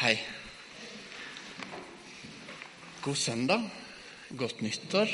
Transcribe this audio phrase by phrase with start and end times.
[0.00, 0.14] Hei.
[3.04, 3.66] God søndag.
[4.32, 5.10] Godt nyttår.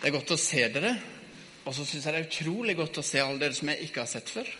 [0.00, 0.90] Det er godt å se dere.
[1.62, 4.02] Og så syns jeg det er utrolig godt å se alle dere som jeg ikke
[4.02, 4.50] har sett før.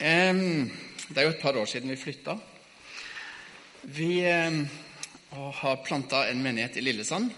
[0.00, 2.34] Det er jo et par år siden vi flytta.
[4.00, 7.30] Vi har planta en menighet i Lillesand.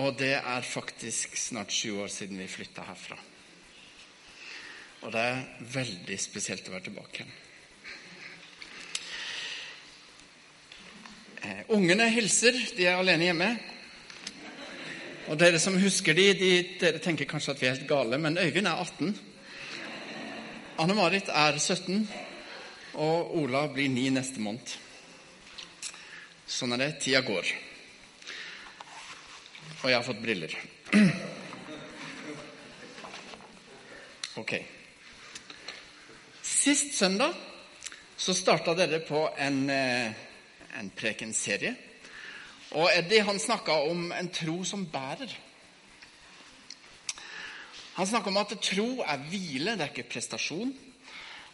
[0.00, 3.20] Og det er faktisk snart sju år siden vi flytta herfra.
[5.04, 5.46] Og det er
[5.76, 7.38] veldig spesielt å være tilbake igjen.
[11.68, 12.56] Ungene hilser.
[12.76, 13.50] De er alene hjemme.
[15.30, 18.38] Og dere som husker de, de, dere tenker kanskje at vi er helt gale, men
[18.40, 19.12] Øyvind er 18.
[20.80, 22.08] Anne-Marit er 17,
[22.94, 24.72] og Ola blir 9 neste måned.
[26.50, 26.88] Sånn er det.
[27.04, 27.52] Tida går.
[29.82, 30.56] Og jeg har fått briller.
[34.40, 34.54] Ok.
[36.40, 37.34] Sist søndag
[38.16, 40.12] så starta dere på en, eh,
[40.78, 41.74] en prekenserie.
[42.78, 45.32] Og Eddie han snakka om en tro som bærer.
[47.96, 50.70] Han snakka om at tro er hvile, det er ikke prestasjon.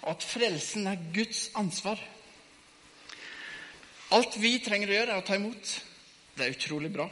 [0.03, 2.00] Og at frelsen er Guds ansvar.
[4.14, 5.73] Alt vi trenger å gjøre, er å ta imot.
[6.36, 7.08] Det er utrolig bra.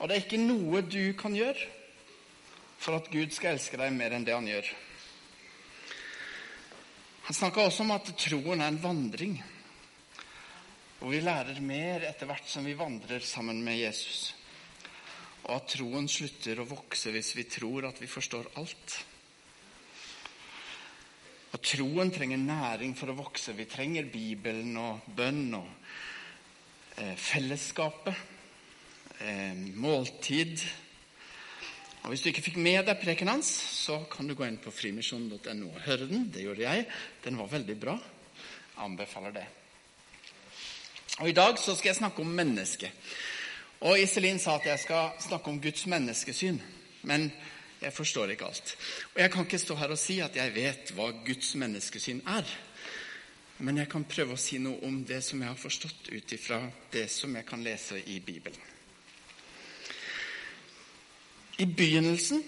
[0.00, 1.68] Og det er ikke noe du kan gjøre
[2.80, 4.68] for at Gud skal elske deg mer enn det han gjør.
[7.28, 9.36] Han snakka også om at troen er en vandring.
[11.00, 14.34] Og vi lærer mer etter hvert som vi vandrer sammen med Jesus.
[15.46, 18.98] Og at troen slutter å vokse hvis vi tror at vi forstår alt.
[21.50, 23.56] Og troen trenger næring for å vokse.
[23.56, 25.72] Vi trenger Bibelen og bønn og
[27.00, 28.28] eh, fellesskapet.
[29.20, 30.60] Eh, måltid
[32.00, 33.48] og Hvis du ikke fikk med deg preken hans,
[33.84, 36.30] så kan du gå inn på frimisjon.no og høre den.
[36.32, 36.86] Det gjorde jeg.
[37.26, 37.96] Den var veldig bra.
[38.80, 39.48] Anbefaler det.
[41.20, 43.12] Og I dag så skal jeg snakke om mennesket.
[43.84, 46.60] Og Iselin sa at jeg skal snakke om Guds menneskesyn.
[47.02, 47.28] Men
[47.80, 48.74] jeg forstår ikke alt.
[49.14, 52.48] Og jeg kan ikke stå her og si at jeg vet hva Guds menneskesyn er.
[53.60, 56.62] Men jeg kan prøve å si noe om det som jeg har forstått ut ifra
[56.92, 58.60] det som jeg kan lese i Bibelen.
[61.60, 62.40] I begynnelsen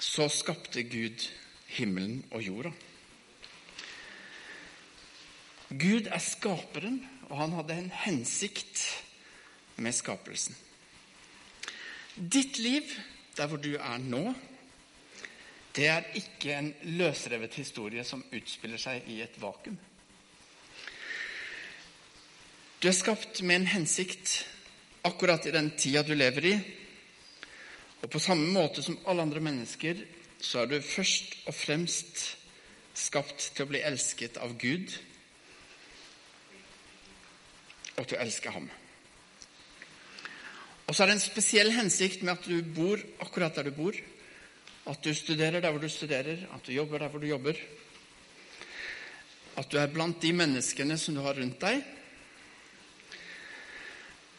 [0.00, 1.28] så skapte Gud
[1.76, 2.72] himmelen og jorda.
[5.68, 7.02] Gud er skaperen,
[7.32, 8.82] og han hadde en hensikt
[9.80, 10.56] med skapelsen.
[12.14, 12.84] Ditt liv,
[13.38, 14.34] der hvor du er nå,
[15.72, 19.78] det er ikke en løsrevet historie som utspiller seg i et vakuum.
[22.82, 24.42] Du er skapt med en hensikt
[25.08, 26.52] akkurat i den tida du lever i,
[28.02, 30.04] og på samme måte som alle andre mennesker
[30.42, 32.20] så er du først og fremst
[32.98, 34.92] skapt til å bli elsket av Gud,
[37.96, 38.68] og til å elske ham.
[40.86, 43.96] Og så er det en spesiell hensikt med at du bor akkurat der du bor.
[44.90, 47.58] At du studerer der hvor du studerer, at du jobber der hvor du jobber.
[49.56, 51.84] At du er blant de menneskene som du har rundt deg,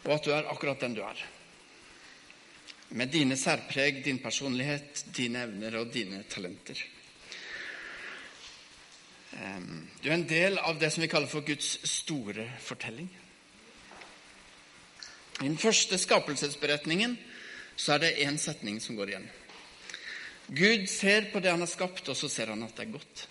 [0.04, 1.22] og at du er akkurat den du er
[2.94, 6.78] med dine særpreg, din personlighet, dine evner og dine talenter.
[9.34, 13.08] Du er en del av det som vi kaller for Guds store fortelling.
[15.42, 17.16] I den første skapelsesberetningen
[17.76, 19.30] så er det én setning som går igjen.
[20.54, 23.24] Gud ser på det han har skapt, og så ser han at det er godt.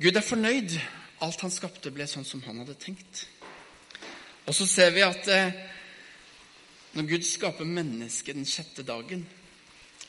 [0.00, 0.78] Gud er fornøyd.
[1.20, 3.26] Alt han skapte, ble sånn som han hadde tenkt.
[4.48, 5.58] Og så ser vi at eh,
[6.96, 9.26] når Gud skaper mennesket den sjette dagen,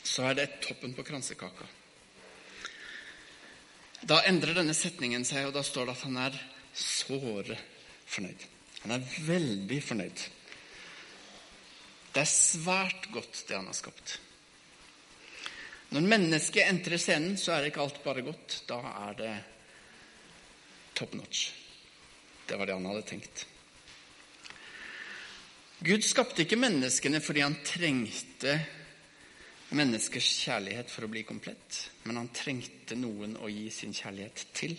[0.02, 1.68] så er det toppen på kransekaka.
[4.08, 6.40] Da endrer denne setningen seg, og da står det at han er
[6.72, 7.58] såre
[8.08, 8.51] fornøyd.
[8.82, 10.24] Han er veldig fornøyd.
[12.12, 14.18] Det er svært godt, det han har skapt.
[15.92, 18.62] Når mennesket entrer scenen, så er ikke alt bare godt.
[18.68, 19.32] Da er det
[20.96, 21.50] top notch.
[22.48, 23.46] Det var det han hadde tenkt.
[25.82, 28.54] Gud skapte ikke menneskene fordi han trengte
[29.72, 34.76] menneskers kjærlighet for å bli komplett, men han trengte noen å gi sin kjærlighet til.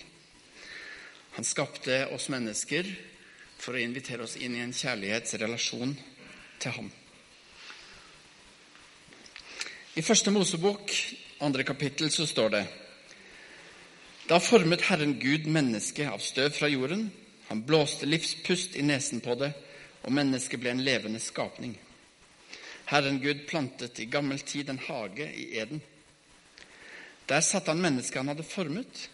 [1.33, 2.88] Han skapte oss mennesker
[3.63, 5.95] for å invitere oss inn i en kjærlighetsrelasjon
[6.60, 6.89] til ham.
[9.95, 10.92] I første Mosebok,
[11.45, 12.63] andre kapittel, så står det
[14.27, 17.10] Da formet Herren Gud mennesket av støv fra jorden.
[17.48, 19.54] Han blåste livspust i nesen på det
[20.04, 21.75] og mennesket ble en levende skapning.
[22.92, 25.80] Herren Gud plantet i gammel tid en hage i Eden.
[27.30, 29.09] Der satte han mennesket han hadde formet,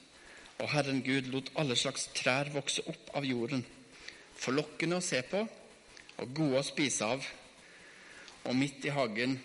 [0.59, 3.61] Og Herren Gud lot alle slags trær vokse opp av jorden,
[4.39, 5.43] forlokkende å se på
[6.19, 7.25] og gode å spise av.
[8.47, 9.35] Og midt i hagen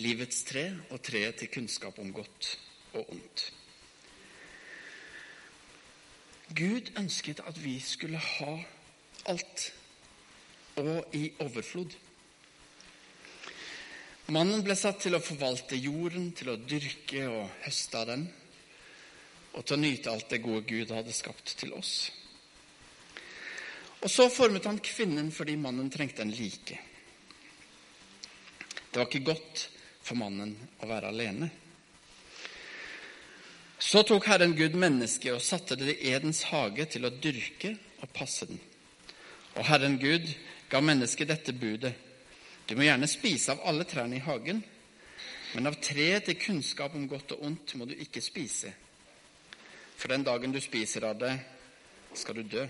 [0.00, 2.54] livets tre og treet til kunnskap om godt
[2.96, 3.50] og ondt.
[6.52, 8.54] Gud ønsket at vi skulle ha
[9.30, 9.68] alt,
[10.76, 11.94] og i overflod.
[14.32, 18.26] Mannen ble satt til å forvalte jorden, til å dyrke og høste av den,
[19.52, 22.10] og til å nyte alt det gode Gud hadde skapt til oss.
[24.02, 26.78] Og så formet han kvinnen fordi mannen trengte en like.
[28.90, 29.68] Det var ikke godt
[30.02, 31.48] for mannen å være alene.
[33.82, 37.72] Så tok Herren Gud mennesket og satte det i Edens hage til å dyrke
[38.02, 38.60] og passe den.
[39.56, 40.28] Og Herren Gud
[40.70, 41.94] ga mennesket dette budet.
[42.66, 44.62] Du må gjerne spise av alle trærne i hagen,
[45.52, 48.70] men av treet til kunnskap om godt og ondt må du ikke spise.
[49.96, 51.34] For den dagen du spiser av det,
[52.16, 52.64] skal du dø.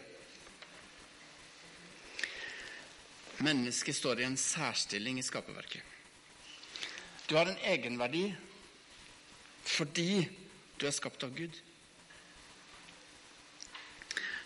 [3.42, 5.82] Mennesket står i en særstilling i skaperverket.
[7.26, 8.26] Du har en egenverdi
[9.66, 10.22] fordi
[10.78, 11.54] du er skapt av Gud.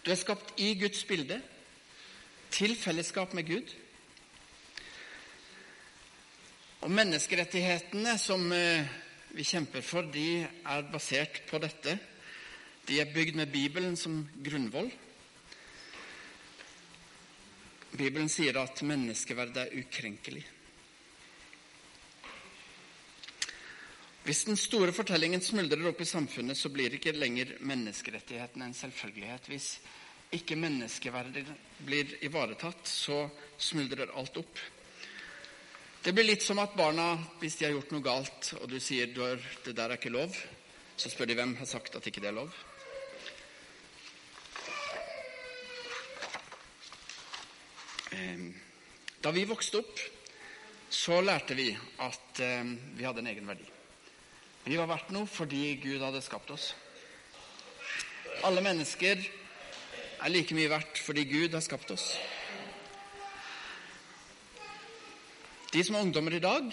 [0.05, 1.41] Du er skapt i Guds bilde,
[2.53, 3.73] til fellesskap med Gud.
[6.87, 8.87] Og menneskerettighetene som eh,
[9.35, 11.99] vi kjemper for, de er basert på dette.
[12.87, 14.93] De er bygd med Bibelen som grunnvoll.
[17.97, 20.45] Bibelen sier at menneskeverdet er ukrenkelig.
[24.27, 29.51] Hvis den store fortellingen smuldrer opp i samfunnet, så blir ikke lenger menneskerettighetene en selvfølgelighet.
[29.53, 29.69] Hvis
[30.35, 31.45] ikke menneskeverdet
[31.87, 33.21] blir ivaretatt, så
[33.59, 34.65] smuldrer alt opp.
[36.03, 39.15] Det blir litt som at barna, hvis de har gjort noe galt, og du sier
[39.15, 40.35] det der er ikke lov,
[40.97, 42.51] så spør de hvem har sagt at ikke det er lov.
[49.23, 50.01] Da vi vokste opp,
[50.91, 51.71] så lærte vi
[52.05, 53.67] at ehm, vi hadde en egen verdi.
[54.67, 56.73] Vi var verdt noe fordi Gud hadde skapt oss.
[58.47, 59.21] Alle mennesker
[60.23, 62.09] er like mye verdt fordi Gud har skapt oss.
[65.73, 66.71] De som er ungdommer i dag,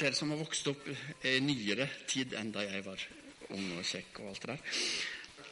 [0.00, 0.88] dere som har vokst opp
[1.28, 3.02] i nyere tid enn da jeg var
[3.52, 4.78] ung og kjekk og alt det der,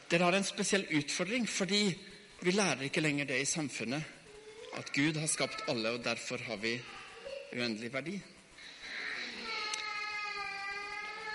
[0.09, 1.83] dere har en spesiell utfordring fordi
[2.41, 4.18] vi lærer ikke lenger det i samfunnet
[4.77, 6.75] at Gud har skapt alle, og derfor har vi
[7.53, 8.19] uendelig verdi.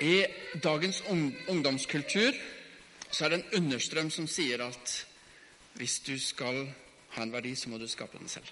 [0.00, 0.24] I
[0.62, 1.02] dagens
[1.48, 2.34] ungdomskultur
[3.10, 4.94] så er det en understrøm som sier at
[5.78, 6.64] hvis du skal
[7.14, 8.50] ha en verdi, så må du skape den selv.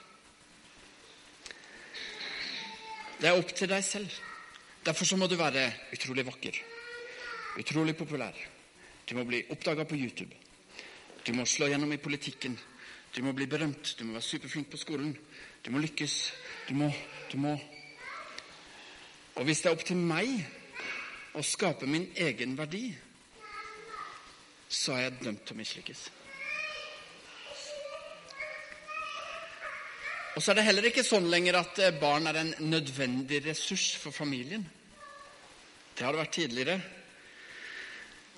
[3.19, 4.11] Det er opp til deg selv.
[4.83, 6.57] Derfor så må du være utrolig vakker,
[7.59, 8.35] utrolig populær.
[9.07, 10.35] Du må bli oppdaga på YouTube.
[11.27, 12.57] Du må slå gjennom i politikken.
[13.17, 13.95] Du må bli berømt.
[13.99, 15.13] Du må være superflink på skolen.
[15.65, 16.33] Du må lykkes.
[16.69, 16.93] Du må,
[17.33, 17.59] du må
[19.35, 20.29] Og hvis det er opp til meg
[21.33, 22.91] å skape min egen verdi,
[24.69, 26.03] så er jeg dømt til å mislykkes.
[30.37, 33.91] Og så er det heller ikke sånn lenger at eh, barn er en nødvendig ressurs
[34.01, 34.65] for familien.
[35.97, 36.79] Det har det vært tidligere.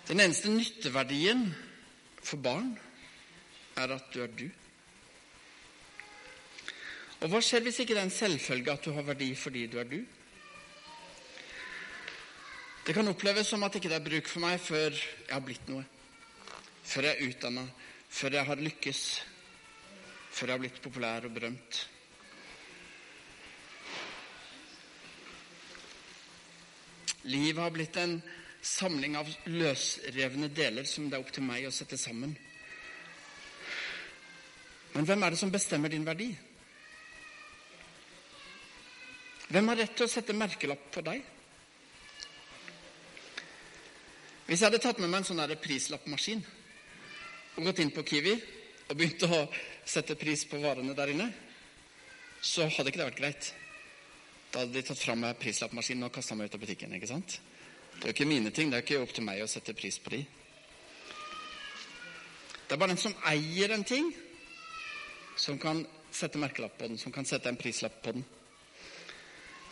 [0.08, 1.46] Den eneste nytteverdien
[2.22, 2.74] for barn
[3.78, 4.48] er at du er du.
[7.24, 9.78] Og hva skjer hvis ikke det er en selvfølge at du har verdi fordi du
[9.80, 9.96] er du?
[12.84, 15.70] Det kan oppleves som at ikke det er bruk for meg før jeg har blitt
[15.72, 15.86] noe.
[16.84, 17.64] Før jeg er utdanna,
[18.12, 19.00] før jeg har lykkes,
[20.36, 21.80] før jeg har blitt populær og berømt.
[27.24, 28.18] Livet har blitt en
[28.60, 32.36] samling av løsrevne deler som det er opp til meg å sette sammen.
[34.92, 36.34] Men hvem er det som bestemmer din verdi?
[39.54, 41.20] Hvem har rett til å sette merkelapp på deg?
[44.48, 46.42] Hvis jeg hadde tatt med meg en sånn prislappmaskin
[47.54, 49.44] og gått inn på Kiwi og begynt å
[49.86, 51.30] sette pris på varene der inne,
[52.42, 53.54] så hadde ikke det vært greit.
[54.50, 56.98] Da hadde de tatt fram prislappmaskinen og kasta meg ut av butikken.
[56.98, 57.38] ikke sant?
[57.94, 58.74] Det er jo ikke mine ting.
[58.74, 60.24] Det er ikke opp til meg å sette pris på de.
[62.66, 64.10] Det er bare den som eier en ting,
[65.38, 68.32] som kan sette merkelapp på den, som kan sette en prislapp på den.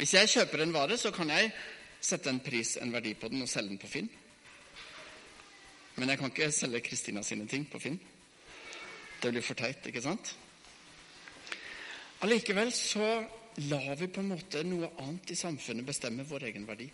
[0.03, 1.53] Hvis jeg kjøper en vare, så kan jeg
[2.03, 4.09] sette en pris, en verdi på den og selge den på Finn.
[5.95, 8.01] Men jeg kan ikke selge Kristina sine ting på Finn.
[9.23, 10.33] Det blir for teit, ikke sant?
[12.27, 13.13] Allikevel så
[13.71, 16.91] lar vi på en måte noe annet i samfunnet bestemme vår egen verdi.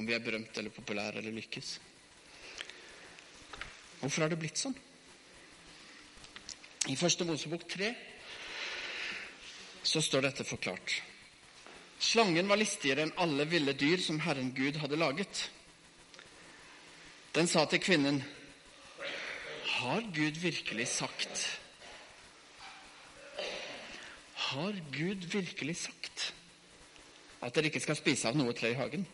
[0.00, 1.76] Om vi er berømt eller populære eller lykkes.
[4.00, 4.80] Hvorfor har det blitt sånn?
[6.88, 7.92] I første Mosebok 3
[9.86, 11.02] så står dette forklart.
[12.02, 15.46] Slangen var listigere enn alle ville dyr som Herren Gud hadde laget.
[17.36, 18.24] Den sa til kvinnen,
[19.76, 21.60] Har Gud virkelig sagt
[24.34, 26.32] Har Gud virkelig sagt
[27.42, 29.04] at dere ikke skal spise av noe tre i hagen?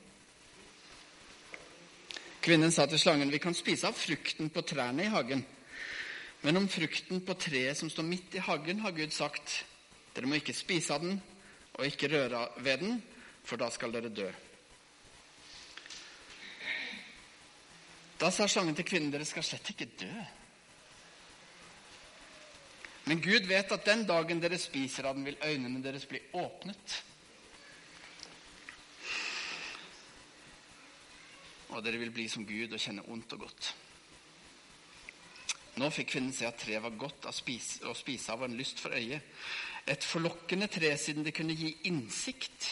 [2.43, 5.45] Kvinnen sa til slangen, Vi kan spise av frukten på trærne i hagen.
[6.43, 9.65] Men om frukten på treet som står midt i hagen, har Gud sagt,
[10.15, 11.19] dere må ikke spise av den
[11.73, 12.99] og ikke røre ved den,
[13.45, 14.29] for da skal dere dø.
[18.21, 20.13] Da sa slangen til kvinnen, dere skal slett ikke dø.
[23.11, 26.99] Men Gud vet at den dagen dere spiser av den, vil øynene deres bli åpnet.
[31.73, 33.73] Og dere vil bli som Gud og kjenne ondt og godt.
[35.81, 38.59] Nå fikk kvinnen se at treet var godt å spise, å spise av og en
[38.59, 39.25] lyst for øyet.
[39.89, 42.69] Et forlokkende tre siden det kunne gi innsikt.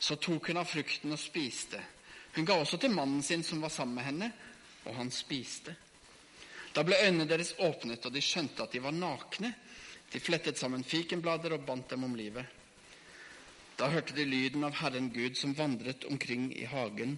[0.00, 1.80] Så tok hun av frukten og spiste.
[2.36, 4.30] Hun ga også til mannen sin som var sammen med henne,
[4.86, 5.74] og han spiste.
[6.74, 9.50] Da ble øynene deres åpnet, og de skjønte at de var nakne.
[10.12, 12.46] De flettet sammen fikenblader og bandt dem om livet.
[13.78, 17.16] Da hørte de lyden av Herren Gud som vandret omkring i hagen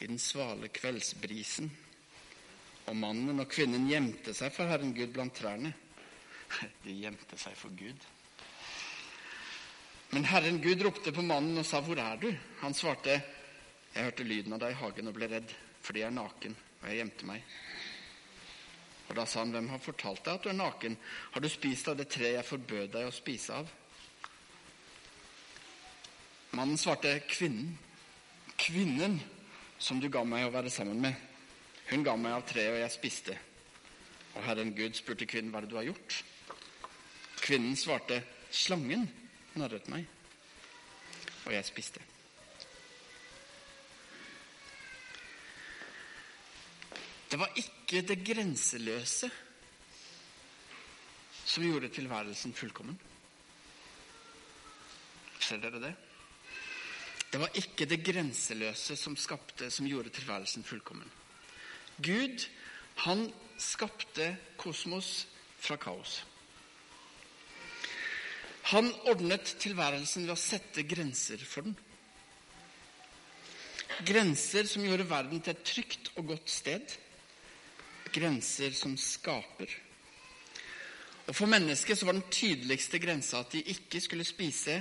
[0.00, 1.70] i den svale kveldsbrisen.
[2.88, 5.74] Og mannen og kvinnen gjemte seg for Herren Gud blant trærne.
[6.84, 8.06] De gjemte seg for Gud.
[10.14, 13.20] Men Herren Gud ropte på mannen og sa, 'Hvor er du?' Han svarte,
[13.94, 15.52] 'Jeg hørte lyden av deg i hagen og ble redd,
[15.82, 17.42] fordi jeg er naken, og jeg gjemte meg.'
[19.08, 20.96] Og Da sa han, 'Hvem har fortalt deg at du er naken?
[21.32, 23.68] Har du spist av det treet jeg forbød deg å spise av?'
[26.52, 27.78] Mannen svarte, 'Kvinnen,
[28.56, 29.20] kvinnen
[29.78, 31.27] som du ga meg å være sammen med.'
[31.88, 33.38] Hun ga meg av treet, og jeg spiste.
[34.34, 36.24] Og Herren Gud spurte kvinnen, 'Hva er det du har gjort?'
[37.40, 39.08] Kvinnen svarte, 'Slangen
[39.54, 40.06] narret meg,
[41.46, 42.02] og jeg spiste.'
[47.30, 49.30] Det var ikke det grenseløse
[51.44, 53.00] som gjorde tilværelsen fullkommen.
[55.40, 55.94] Ser dere det?
[57.32, 61.10] Det var ikke det grenseløse som skapte, som gjorde tilværelsen fullkommen.
[61.98, 62.46] Gud,
[63.04, 65.26] han skapte kosmos
[65.58, 66.22] fra kaos.
[68.70, 71.76] Han ordnet tilværelsen ved å sette grenser for den.
[74.06, 76.92] Grenser som gjorde verden til et trygt og godt sted.
[78.14, 79.72] Grenser som skaper.
[81.26, 84.78] Og For mennesket så var den tydeligste grensa at de ikke skulle spise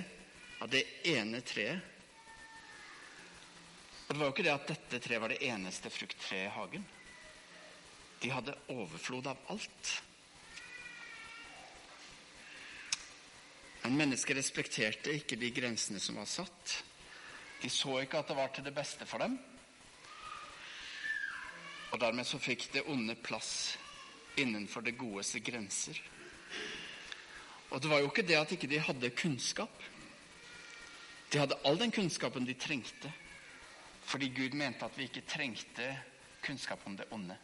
[0.62, 1.96] av det ene treet
[4.08, 6.86] og Det var jo ikke det at dette treet var det eneste frukttreet i hagen.
[8.22, 9.92] De hadde overflod av alt.
[13.84, 16.74] Men mennesket respekterte ikke de grensene som var satt.
[17.62, 19.38] De så ikke at det var til det beste for dem.
[21.94, 23.78] Og dermed så fikk det onde plass
[24.38, 26.02] innenfor det godes grenser.
[27.70, 29.84] Og det var jo ikke det at ikke de hadde kunnskap.
[31.32, 33.14] De hadde all den kunnskapen de trengte
[34.08, 35.88] fordi Gud mente at vi ikke trengte
[36.40, 37.36] kunnskap om det onde.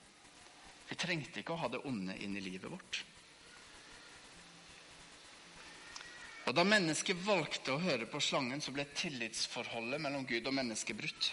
[0.93, 2.99] Vi trengte ikke å ha det onde inn i livet vårt.
[6.45, 10.99] Og Da mennesket valgte å høre på slangen, så ble tillitsforholdet mellom Gud og mennesket
[10.99, 11.31] brutt.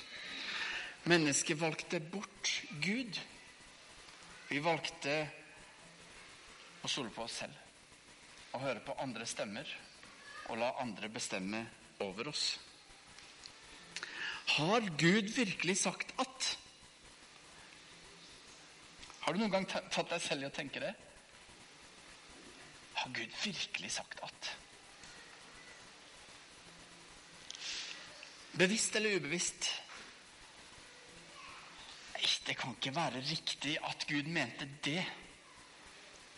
[1.12, 3.18] Mennesket valgte bort Gud.
[4.48, 5.18] Vi valgte
[6.80, 9.68] å stole på oss selv Å høre på andre stemmer
[10.48, 11.60] og la andre bestemme
[12.00, 12.56] over oss.
[14.56, 16.54] Har Gud virkelig sagt at?
[19.20, 20.94] Har du noen gang tatt deg selv i å tenke det?
[23.00, 24.50] Har Gud virkelig sagt at?
[28.60, 29.70] Bevisst eller ubevisst?
[32.16, 35.04] Nei, det kan ikke være riktig at Gud mente det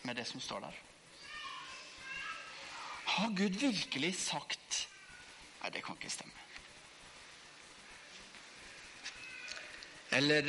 [0.02, 0.80] med det som står der.
[3.12, 4.86] Har Gud virkelig sagt
[5.62, 6.40] Nei, det kan ikke stemme.
[10.18, 10.48] Eller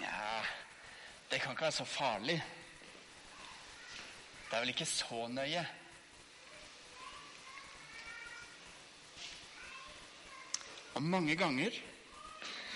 [0.00, 0.33] Nja,
[1.34, 2.36] det kan ikke være så farlig.
[4.46, 5.64] Det er vel ikke så nøye.
[10.94, 11.74] Og mange ganger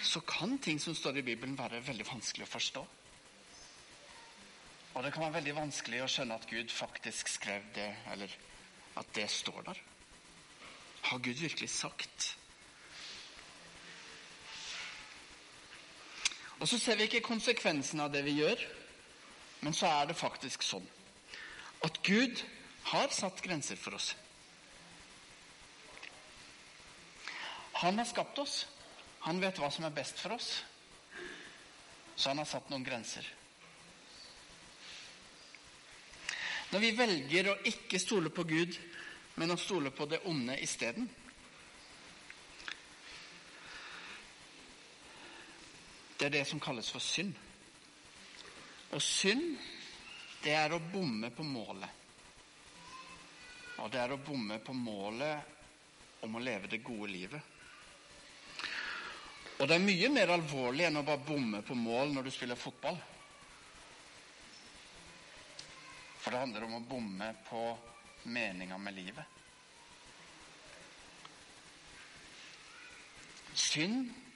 [0.03, 2.83] så kan ting som står i Bibelen, være veldig vanskelig å forstå.
[4.95, 8.35] Og det kan være veldig vanskelig å skjønne at Gud faktisk skrev det, eller
[8.99, 9.85] at det står der.
[11.13, 12.33] Har Gud virkelig sagt
[16.59, 18.63] Og så ser vi ikke konsekvensen av det vi gjør,
[19.61, 20.87] men så er det faktisk sånn
[21.87, 22.41] at Gud
[22.91, 24.15] har satt grenser for oss.
[27.79, 28.65] Han har skapt oss.
[29.27, 30.49] Han vet hva som er best for oss.
[32.17, 33.23] Så han har satt noen grenser.
[36.73, 38.75] Når vi velger å ikke stole på Gud,
[39.39, 41.07] men å stole på det onde isteden
[46.19, 47.35] Det er det som kalles for synd.
[48.91, 49.53] Og synd,
[50.43, 51.95] det er å bomme på målet.
[53.79, 57.55] Og det er å bomme på målet om å leve det gode livet.
[59.59, 62.59] Og det er mye mer alvorlig enn å bare bomme på mål når du spiller
[62.59, 62.99] fotball.
[66.19, 67.63] For det handler om å bomme på
[68.35, 69.37] meninga med livet.
[73.55, 74.28] Synd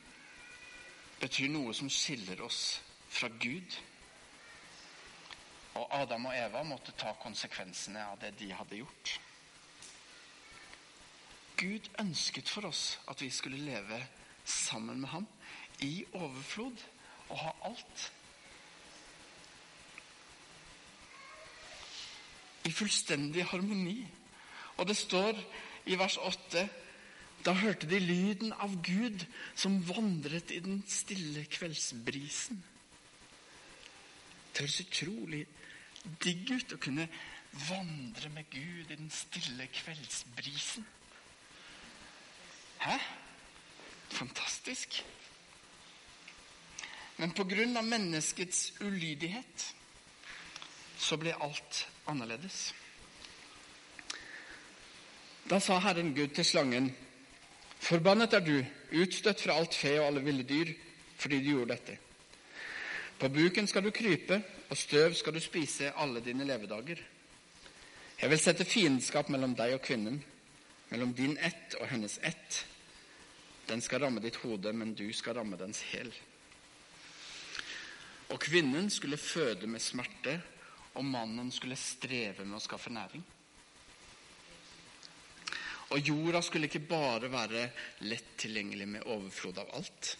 [1.23, 2.81] betyr noe som skiller oss
[3.13, 3.77] fra Gud.
[5.79, 9.13] Og Adam og Eva måtte ta konsekvensene av det de hadde gjort.
[11.63, 14.01] Gud ønsket for oss at vi skulle leve
[14.45, 15.29] sammen med ham
[15.87, 16.83] i overflod
[17.29, 18.09] og ha alt.
[22.67, 24.01] I fullstendig harmoni.
[24.77, 25.39] Og det står
[25.87, 26.67] i vers 8
[27.45, 29.25] da hørte de lyden av Gud
[29.59, 32.61] som vandret i den stille kveldsbrisen.
[34.53, 35.43] Det høres utrolig
[36.23, 37.09] digg ut å kunne
[37.69, 40.87] vandre med Gud i den stille kveldsbrisen.
[42.83, 42.99] Hæ?
[44.13, 45.03] Fantastisk.
[47.17, 47.83] Men pga.
[47.83, 49.75] menneskets ulydighet
[50.99, 52.73] så ble alt annerledes.
[55.51, 56.93] Da sa Herren Gud til slangen,
[57.93, 58.55] Forbannet er du,
[59.03, 60.71] utstøtt fra alt fe og alle ville dyr,
[61.21, 61.97] fordi du gjorde dette.
[63.21, 64.39] På buken skal du krype,
[64.71, 67.03] og støv skal du spise alle dine levedager.
[68.23, 70.17] Jeg vil sette fiendskap mellom deg og kvinnen,
[70.89, 72.63] mellom din ett og hennes ett.
[73.69, 76.09] Den skal ramme ditt hode, men du skal ramme dens hæl.
[78.33, 80.39] Og kvinnen skulle føde med smerte,
[80.95, 83.21] og mannen skulle streve med å skaffe næring.
[85.93, 87.67] Og jorda skulle ikke bare være
[88.09, 90.17] lett tilgjengelig med overflod av alt,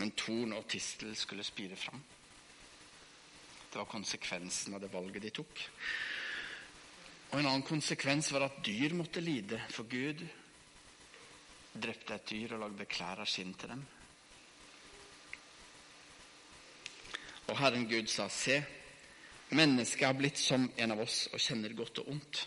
[0.00, 2.00] men torn og tistel skulle spire fram.
[3.72, 5.64] Det var konsekvensen av det valget de tok.
[7.32, 10.20] Og En annen konsekvens var at dyr måtte lide, for Gud
[11.72, 13.84] drepte et dyr og lagde klær av skinn til dem.
[17.48, 18.58] Og Herren Gud sa, se,
[19.52, 22.44] mennesket har blitt som en av oss og kjenner godt og ondt.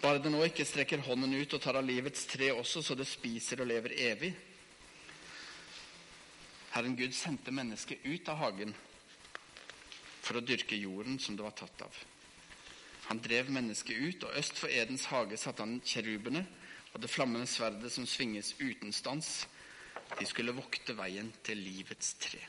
[0.00, 3.04] Bare det nå ikke strekker hånden ut og tar av livets tre også, så det
[3.08, 4.30] spiser og lever evig.
[6.72, 8.72] Herren Gud sendte mennesket ut av hagen
[10.22, 12.00] for å dyrke jorden som det var tatt av.
[13.10, 16.46] Han drev mennesket ut, og øst for Edens hage satte han kjerubene
[16.94, 19.44] og det flammende sverdet som svinges uten stans.
[20.16, 22.40] De skulle vokte veien til livets tre.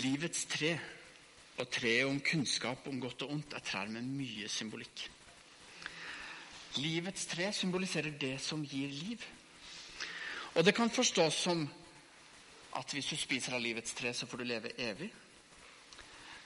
[0.00, 0.74] Livets tre
[1.54, 5.04] og treet om kunnskap om godt og ondt er trær med mye symbolikk.
[6.82, 9.22] Livets tre symboliserer det som gir liv.
[10.54, 11.62] Og det kan forstås som
[12.74, 15.10] at hvis du spiser av livets tre, så får du leve evig.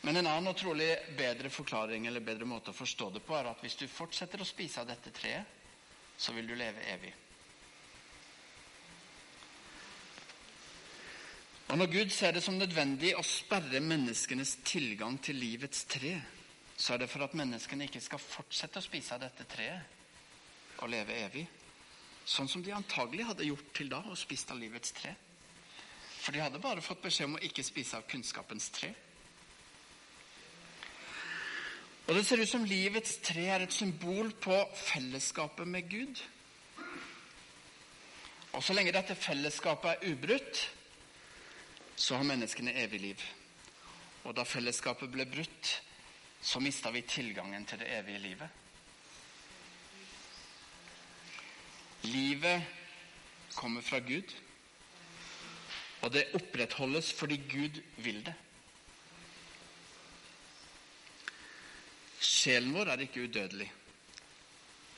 [0.04, 3.48] Men en annen og trolig bedre forklaring eller bedre måte å forstå det på, er
[3.50, 5.56] at hvis du fortsetter å spise av dette treet,
[6.18, 7.14] så vil du leve evig.
[11.68, 16.14] Og Når Gud ser det som nødvendig å sperre menneskenes tilgang til livets tre,
[16.76, 20.88] så er det for at menneskene ikke skal fortsette å spise av dette treet og
[20.88, 21.42] leve evig.
[22.24, 25.12] Sånn som de antagelig hadde gjort til da, og spist av livets tre.
[26.22, 28.90] For de hadde bare fått beskjed om å ikke spise av kunnskapens tre.
[32.08, 36.24] Og det ser ut som livets tre er et symbol på fellesskapet med Gud.
[38.56, 40.64] Og så lenge dette fellesskapet er ubrutt,
[41.98, 43.22] så har menneskene evig liv.
[44.24, 45.70] Og da fellesskapet ble brutt,
[46.42, 48.48] så mista vi tilgangen til det evige livet.
[52.06, 52.62] Livet
[53.56, 54.30] kommer fra Gud,
[56.06, 58.34] og det opprettholdes fordi Gud vil det.
[62.22, 63.66] Sjelen vår er ikke udødelig.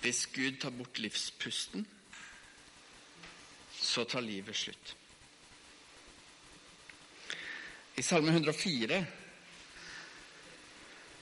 [0.01, 1.87] Hvis Gud tar bort livspusten,
[3.81, 4.97] så tar livet slutt.
[8.01, 8.99] I Salme 104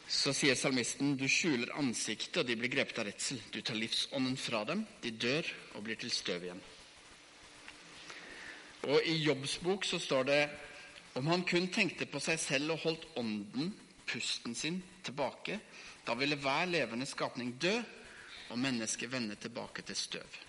[0.06, 3.40] så sier salmisten du skjuler ansiktet, og de blir grepet av redsel.
[3.50, 6.60] Du tar livsånden fra dem, de dør og blir til støv igjen.
[8.86, 10.38] Og i Jobbs bok så står det
[11.18, 13.74] om han kun tenkte på seg selv og holdt ånden,
[14.06, 15.58] pusten sin, tilbake,
[16.06, 17.74] da ville hver levende skapning dø
[18.52, 20.44] og mennesket vende tilbake til støv.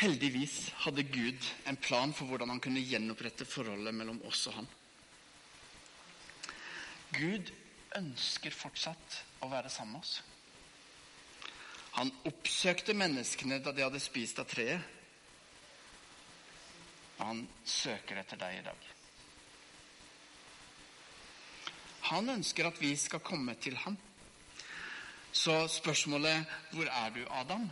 [0.00, 4.68] Heldigvis hadde Gud en plan for hvordan han kunne gjenopprette forholdet mellom oss og han.
[7.12, 7.50] Gud
[7.98, 10.14] ønsker fortsatt å være sammen med oss.
[11.98, 14.80] Han oppsøkte menneskene da de hadde spist av treet.
[17.20, 18.88] Han søker etter deg i dag.
[22.08, 23.98] Han ønsker at vi skal komme til ham.
[25.32, 27.70] Så spørsmålet 'Hvor er du, Adam?'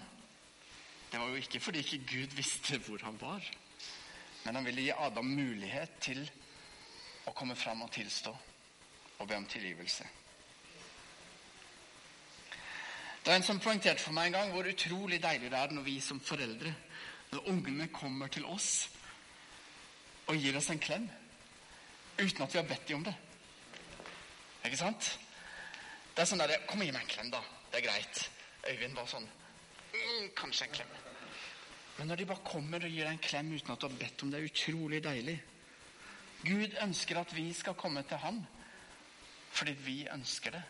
[1.11, 3.45] Det var jo ikke fordi ikke Gud visste hvor han var.
[4.45, 6.23] Men han ville gi Adam mulighet til
[7.29, 8.33] å komme fram og tilstå
[9.19, 10.07] og be om tilgivelse.
[13.25, 15.85] Det er en som poengterte for meg en gang hvor utrolig deilig det er når
[15.85, 16.73] vi som foreldre,
[17.33, 18.89] når ungene kommer til oss
[20.29, 21.09] og gir oss en klem
[22.19, 23.15] uten at vi har bedt dem om det.
[24.65, 25.11] Ikke sant?
[26.15, 27.43] Det er sånn der, 'Kom og gi meg en klem, da.
[27.71, 28.31] Det er greit.'
[28.69, 29.29] Øyvind var sånn
[29.93, 30.97] 'Kanskje en klem.'
[31.99, 34.23] Men når de bare kommer og gir deg en klem uten at du har bedt
[34.23, 35.43] om det, er utrolig deilig.
[36.45, 38.47] Gud ønsker at vi skal komme til ham
[39.51, 40.63] fordi vi ønsker det,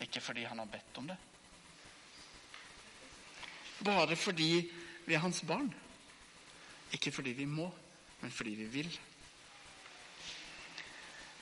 [0.00, 1.16] ikke fordi han har bedt om det.
[3.84, 4.70] Bare fordi
[5.06, 5.74] vi er hans barn.
[6.92, 7.70] Ikke fordi vi må,
[8.20, 9.00] men fordi vi vil.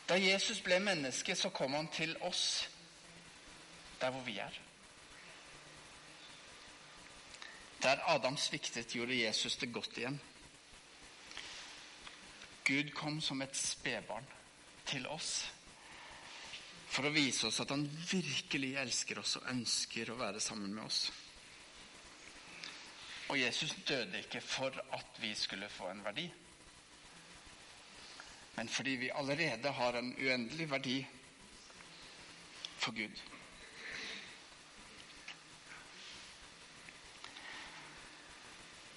[0.08, 2.70] Da Jesus ble menneske, så kom han til oss
[4.00, 4.63] der hvor vi er.
[7.84, 10.20] Der Adam sviktet, gjorde Jesus det godt igjen.
[12.64, 14.24] Gud kom som et spedbarn
[14.88, 15.42] til oss
[16.94, 20.86] for å vise oss at han virkelig elsker oss og ønsker å være sammen med
[20.86, 21.10] oss.
[23.28, 26.24] Og Jesus døde ikke for at vi skulle få en verdi,
[28.56, 30.98] men fordi vi allerede har en uendelig verdi
[32.78, 33.33] for Gud.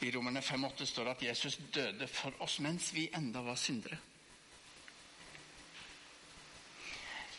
[0.01, 3.97] I Romerne 5,8 står det at Jesus døde for oss mens vi enda var syndere.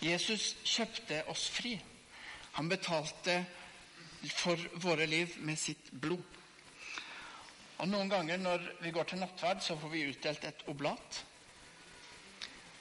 [0.02, 1.76] Jesus kjøpte oss fri.
[2.58, 3.40] Han betalte
[4.34, 6.22] for våre liv med sitt blod.
[7.78, 11.24] Og Noen ganger når vi går til nattverd, så får vi utdelt et oblat.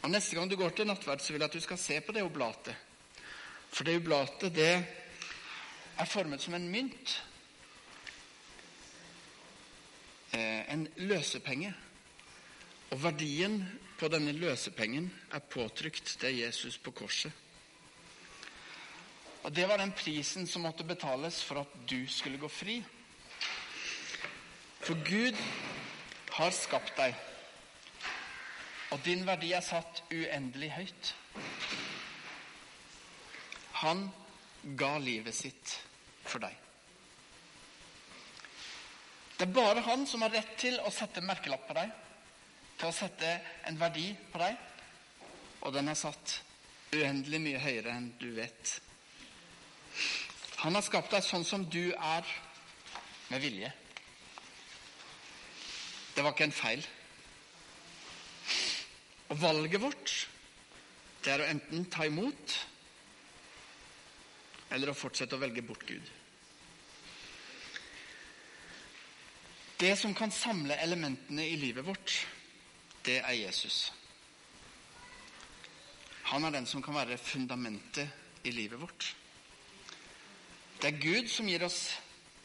[0.01, 2.13] Og Neste gang du går til nattverd, så vil jeg at du skal se på
[2.17, 2.73] det oblatet.
[3.69, 4.71] For det oblatet det
[5.97, 7.17] er formet som en mynt.
[10.26, 11.73] Eh, en løsepenge.
[12.91, 13.59] Og verdien
[13.99, 16.17] på denne løsepengen er påtrykt.
[16.23, 17.31] Er Jesus på korset.
[19.43, 22.83] Og Det var den prisen som måtte betales for at du skulle gå fri.
[24.81, 25.37] For Gud
[26.31, 27.15] har skapt deg,
[28.91, 31.15] og din verdi er satt uendelig høyt.
[33.81, 34.07] Han
[34.77, 35.73] ga livet sitt
[36.23, 36.66] for deg.
[39.37, 41.91] Det er bare han som har rett til å sette merkelapp på deg,
[42.77, 43.35] til å sette
[43.69, 44.57] en verdi på deg,
[45.61, 46.39] og den er satt
[46.95, 48.73] uendelig mye høyere enn du vet.
[50.63, 52.25] Han har skapt deg sånn som du er,
[53.27, 53.69] med vilje.
[56.15, 56.85] Det var ikke en feil.
[59.27, 60.13] Og valget vårt,
[61.21, 62.55] det er å enten ta imot
[64.73, 66.07] eller å fortsette å velge bort Gud.
[69.79, 72.27] Det som kan samle elementene i livet vårt,
[73.05, 73.93] det er Jesus.
[76.23, 78.09] Han er den som kan være fundamentet
[78.43, 79.15] i livet vårt.
[80.81, 81.93] Det er Gud som gir oss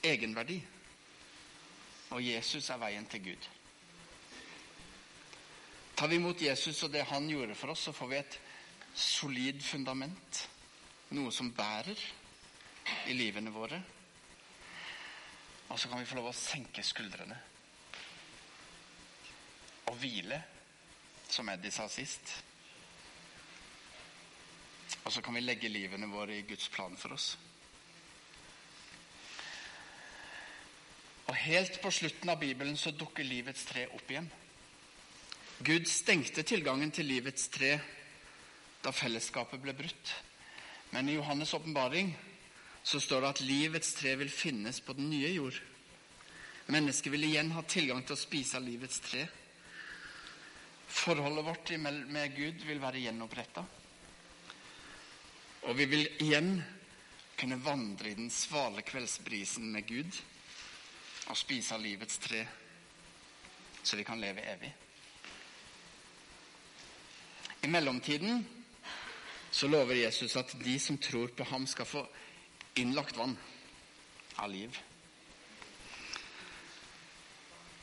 [0.04, 0.58] egenverdi,
[2.10, 3.48] og Jesus er veien til Gud.
[5.96, 8.38] Tar vi imot Jesus og det han gjorde for oss, så får vi et
[8.94, 10.48] solid fundament.
[11.16, 11.98] Noe som bærer
[13.08, 13.82] i livene våre.
[15.72, 17.36] Og så kan vi få lov å senke skuldrene.
[19.88, 20.36] Og hvile,
[21.32, 22.34] som Eddie sa sist.
[25.02, 27.30] Og så kan vi legge livene våre i Guds plan for oss.
[31.32, 34.28] Og helt på slutten av Bibelen så dukker livets tre opp igjen.
[35.64, 37.78] Gud stengte tilgangen til livets tre
[38.84, 40.12] da fellesskapet ble brutt.
[40.92, 42.12] Men i Johannes' åpenbaring
[42.82, 45.58] så står det at livets tre vil finnes på den nye jord.
[46.72, 49.26] Mennesket vil igjen ha tilgang til å spise av livets tre.
[50.92, 53.64] Forholdet vårt med Gud vil være gjenoppretta.
[55.62, 56.56] Og vi vil igjen
[57.38, 60.18] kunne vandre i den svale kveldsbrisen med Gud
[61.30, 62.42] og spise av livets tre
[63.82, 64.74] så vi kan leve evig.
[67.62, 68.44] I mellomtiden
[69.50, 72.06] så lover Jesus at de som tror på ham, skal få
[72.74, 73.36] innlagt vann
[74.36, 74.78] av liv.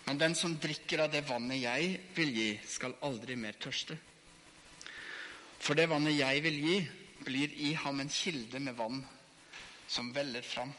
[0.06, 3.98] Men den som drikker av det vannet jeg vil gi, skal aldri mer tørste.
[5.60, 6.78] For det vannet jeg vil gi,
[7.28, 9.04] blir i ham en kilde med vann
[9.90, 10.72] som veller fram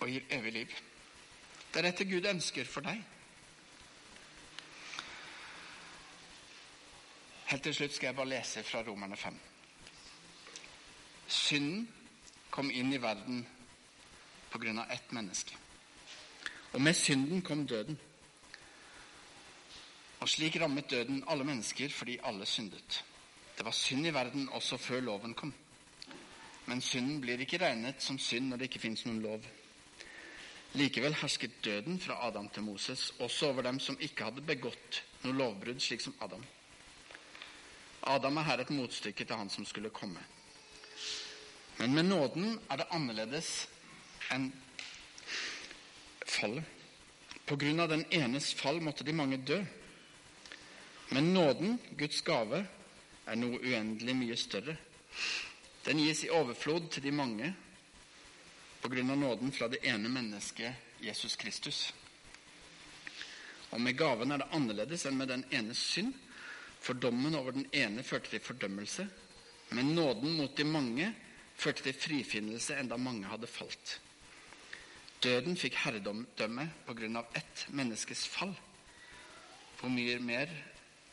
[0.00, 0.76] og gir evig liv.
[1.70, 3.00] Det er dette Gud ønsker for deg.
[7.52, 9.36] Helt til slutt skal jeg bare lese fra Romerne 5.
[11.28, 11.88] Synden
[12.50, 13.46] kom inn i verden
[14.54, 15.56] av ett menneske.
[16.72, 17.98] Og med synden kom døden.
[20.20, 23.04] Og slik rammet døden alle mennesker fordi alle syndet.
[23.58, 25.52] Det var synd i verden også før loven kom.
[26.66, 29.46] Men synden blir ikke regnet som synd når det ikke fins noen lov.
[30.74, 35.36] Likevel hersket døden fra Adam til Moses også over dem som ikke hadde begått noe
[35.36, 36.42] lovbrudd, slik som Adam.
[38.02, 40.20] Adam er her et motstykke til han som skulle komme.
[41.76, 43.50] Men med nåden er det annerledes
[44.34, 44.50] enn
[46.26, 46.64] fallet.
[47.44, 49.58] På grunn av den enes fall måtte de mange dø.
[51.08, 52.64] Men nåden, Guds gave,
[53.26, 54.76] er noe uendelig mye større.
[55.84, 57.50] Den gis i overflod til de mange
[58.80, 61.92] på grunn av nåden fra det ene mennesket, Jesus Kristus.
[63.72, 66.14] Og med gaven er det annerledes enn med den enes synd.
[66.84, 69.06] For dommen over den ene førte til fordømmelse,
[69.72, 71.06] men nåden mot de mange
[71.64, 73.98] førte til frifinnelse enda mange hadde falt.
[75.24, 76.66] Døden fikk herredømme
[77.16, 78.52] av ett menneskes fall.
[79.78, 80.50] Hvor mye mer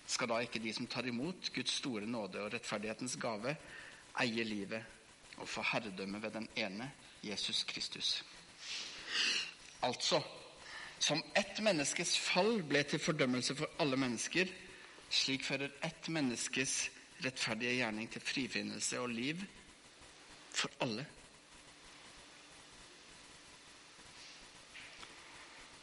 [0.07, 3.55] skal da ikke de som tar imot Guds store nåde og rettferdighetens gave,
[4.19, 4.83] eie livet
[5.39, 6.89] og få herredømme ved den ene,
[7.23, 8.23] Jesus Kristus?
[9.81, 10.19] Altså,
[10.99, 14.51] som ett menneskes fall ble til fordømmelse for alle mennesker,
[15.09, 16.75] slik fører ett menneskes
[17.23, 19.41] rettferdige gjerning til frifinnelse og liv
[20.51, 21.05] for alle.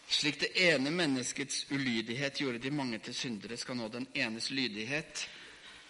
[0.08, 5.28] Slik det ene menneskets ulydighet gjorde de mange til syndere, skal nå den enes lydighet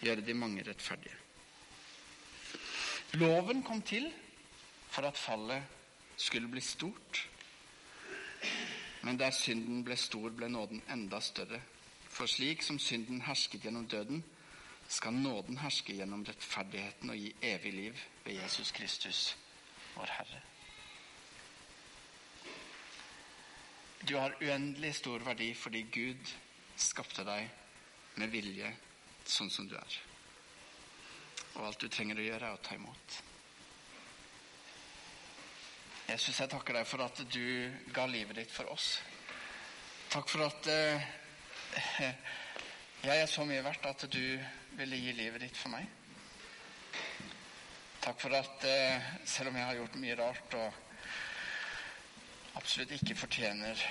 [0.02, 1.14] gjøre de mange rettferdige.
[3.16, 4.10] Loven kom til
[4.90, 5.62] for at fallet
[6.16, 7.28] skulle bli stort.
[9.02, 11.60] Men der synden ble stor, ble nåden enda større.
[12.08, 14.24] For slik som synden hersket gjennom døden,
[14.88, 19.36] skal nåden herske gjennom rettferdigheten og gi evig liv ved Jesus Kristus,
[19.94, 20.40] vår Herre.
[24.08, 26.34] Du har uendelig stor verdi fordi Gud
[26.78, 27.50] skapte deg
[28.16, 28.70] med vilje
[29.28, 29.96] sånn som du er.
[31.58, 33.18] Og alt du trenger å gjøre, er å ta imot.
[36.08, 38.94] Jesus, jeg takker deg for at du ga livet ditt for oss.
[40.08, 41.10] Takk for at uh,
[43.02, 44.38] jeg er så mye verdt at du
[44.76, 45.88] ville gi livet ditt for meg.
[48.04, 50.78] Takk for at eh, selv om jeg har gjort mye rart og
[52.60, 53.82] absolutt ikke fortjener,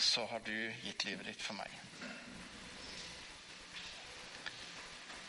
[0.00, 1.72] så har du gitt livet ditt for meg.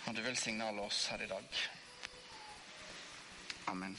[0.05, 1.65] Må du velsigne alle oss her i dag.
[3.67, 3.97] Amen.